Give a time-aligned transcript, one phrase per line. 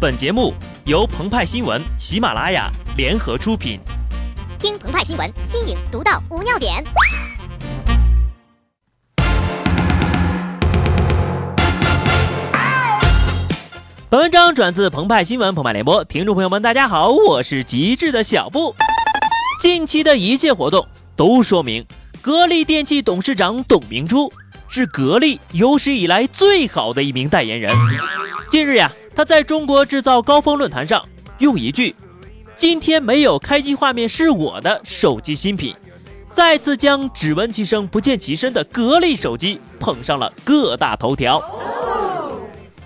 [0.00, 0.54] 本节目
[0.86, 3.78] 由澎湃新闻、喜马拉雅联合出品。
[4.58, 6.82] 听澎湃新闻，新颖独到，无尿点。
[14.08, 18.74] 本文章转自澎湃新闻澎湃联播，听众朋友们，大家好，我是极致的小布。
[19.60, 21.84] 近期的一切活动都说明，
[22.22, 24.32] 格力电器董事长董明珠
[24.66, 27.76] 是格力有史以来最好的一名代言人。
[28.50, 28.90] 近日呀。
[29.14, 31.04] 他在中国制造高峰论坛上
[31.38, 31.94] 用一句
[32.56, 35.74] “今天没有开机画面是我的手机新品”，
[36.32, 41.42] 再次将只闻其声不见其身的格力手机捧上了各大头条。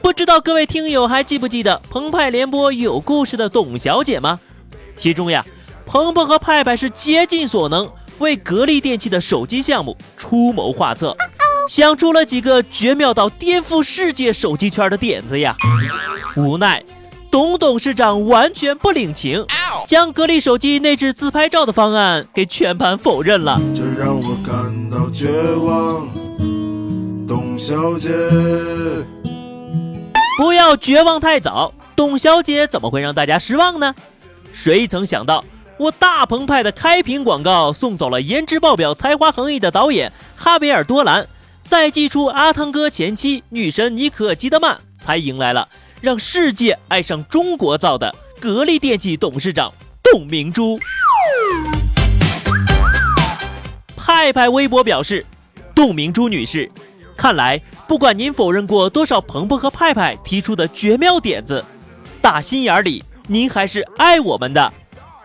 [0.00, 4.38] 不知道各位听友还记不记得澎湃联播有故事的董小姐吗？
[4.96, 5.44] 其中呀，
[5.86, 11.16] 鹏鹏和派派是竭尽所能为格力电器的手机项目出谋划策，
[11.68, 15.56] 想出了几个绝妙到颠覆世界手机圈的点子呀。
[16.36, 16.82] 无奈，
[17.30, 19.46] 董董事长完全不领情，
[19.86, 23.60] 将格力手机内置自拍照的方案给全盘否认了。
[23.74, 26.08] 这让我感到绝望，
[27.26, 28.10] 董小姐，
[30.36, 31.72] 不要绝望太早。
[31.96, 33.94] 董小姐怎么会让大家失望呢？
[34.52, 35.44] 谁曾想到，
[35.78, 41.26] 我大澎湃的开屏广告送走了颜值爆表、才华横溢的导演哈维尔·多兰，
[41.66, 45.66] 在祭出阿汤哥前妻女神妮可基德曼，才迎来了。
[46.00, 50.78] 让世界爱上中国造的格力电器董事长董明珠。
[53.96, 55.24] 派派微博表示
[55.74, 56.70] ：“董明珠女士，
[57.16, 61.64] 看来不管您否认过多少鹏鹏和派派提出的绝妙点子，
[62.20, 64.70] 打心眼里您还是爱我们的。”（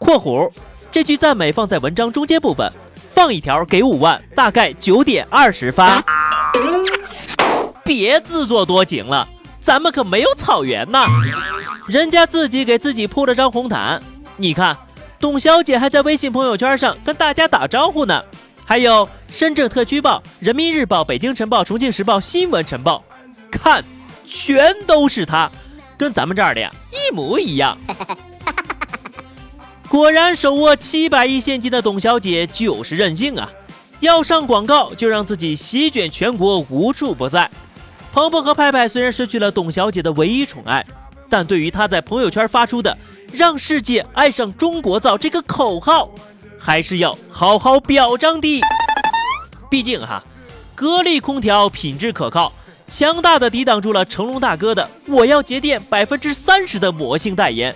[0.00, 0.50] 括弧
[0.90, 2.72] 这句赞美放在文章中间部分，
[3.10, 6.02] 放一条给五万，大概九点二十发。
[7.84, 9.28] 别自作多情了。
[9.60, 11.06] 咱们可没有草原呐，
[11.86, 14.02] 人家自己给自己铺了张红毯。
[14.36, 14.76] 你看，
[15.20, 18.22] 董小姐还在微信朋友圈上跟大家打招呼呢。
[18.64, 23.04] 还有深圳特区报、人民日报、北京晨报、重庆时报、新闻晨报，
[23.50, 23.84] 看，
[24.26, 25.50] 全都是她，
[25.98, 27.76] 跟咱们这儿的呀一模一样。
[29.88, 33.48] 果然，手握七百亿现金的董小姐就是任性啊，
[34.02, 37.48] 要上广告就让自己席卷全国，无处不在。
[38.12, 40.84] 鹏鹏和派派虽然失去了董小姐的唯一宠爱，
[41.30, 42.98] 但对于她在朋友圈发出的
[43.32, 46.10] “让世界爱上中国造”这个口号，
[46.58, 48.60] 还是要好好表彰的。
[49.70, 50.20] 毕竟哈，
[50.74, 52.52] 格力空调品质可靠，
[52.88, 57.72] 强大的抵挡住了成龙大哥的“我要节电百分之三十”的魔性代言。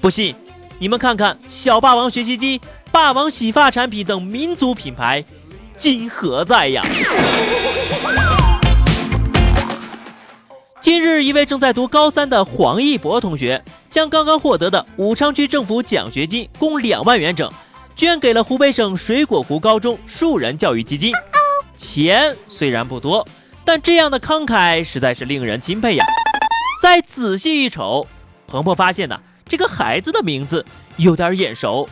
[0.00, 0.34] 不信，
[0.78, 2.58] 你们看看小霸王学习机、
[2.90, 5.22] 霸王洗发产品等民族品牌，
[5.80, 6.84] 今何在呀？
[10.82, 17.50] 近日，一位正在读高三的黄一博同学，将刚刚获得的武昌区政府奖学金共两万元整，
[17.96, 21.14] 捐给了湖北省水果湖高中树人教育基金。
[21.78, 23.26] 钱虽然不多，
[23.64, 26.04] 但这样的慷慨实在是令人钦佩呀。
[26.82, 28.06] 再仔细一瞅，
[28.46, 29.18] 鹏鹏发现呢，
[29.48, 30.66] 这个孩子的名字
[30.98, 31.88] 有点眼熟。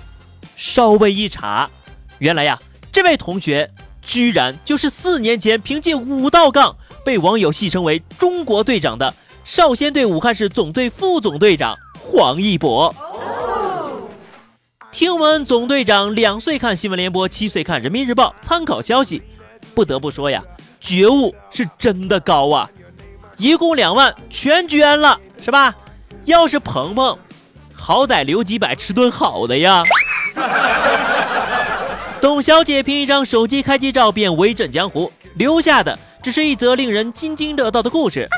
[0.57, 1.71] 稍微一查，
[2.19, 2.59] 原来呀，
[2.99, 3.71] 这位同学
[4.03, 6.77] 居然就是四年前凭借五道杠。
[7.05, 9.15] 被网友戏称为“中国队长”的
[9.45, 12.93] 少先队武汉市总队副总队长黄一博。
[14.91, 19.23] 听闻总队长两岁看新闻联播，七岁看人民日报，参考消息，
[19.77, 20.43] 不得不说呀，
[20.81, 22.69] 觉悟是真的高啊！
[23.37, 25.73] 一共两万全捐了，是吧？
[26.25, 27.17] 要是鹏鹏，
[27.73, 29.85] 好歹留几百吃顿好的呀。
[32.21, 35.97] 董小姐凭一张手机开机照便威震江湖，留下的。
[36.21, 38.29] 只是一则令人津津乐道的故事，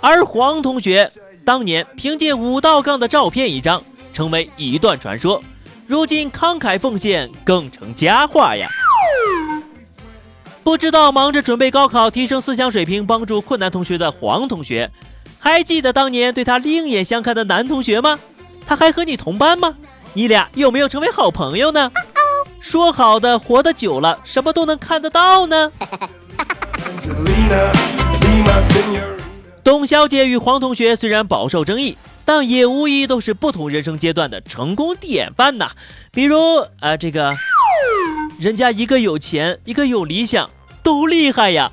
[0.00, 1.10] 而黄同学
[1.44, 5.42] 当年凭借五道杠的照片一张，成为一段传说，
[5.84, 8.68] 如今慷慨奉献更成佳话呀！
[10.62, 14.90] 不知道忙着准备高考、提升思想水平、帮助困难同学的黄同学，
[15.40, 18.18] 还记得当年对他另眼相看的男同学吗？
[18.64, 19.76] 他还和你同班吗？
[20.12, 21.90] 你俩有没有成为好朋友呢？
[22.64, 25.70] 说好的活得久了，什么都能看得到呢？
[29.62, 35.72] 董小姐与黄同学虽然饱受争议，但也无疑都是不同人生阶段的成功典范呐。
[36.10, 37.36] 比如啊，这个
[38.38, 40.48] 人家一个有钱，一个有理想，
[40.82, 41.70] 都厉害呀。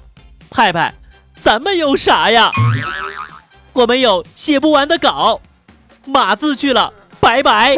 [0.50, 0.94] 派派，
[1.40, 2.52] 咱们有啥呀？
[3.72, 5.40] 我们有写不完的稿，
[6.06, 6.92] 码字去了，
[7.22, 7.78] 拜拜。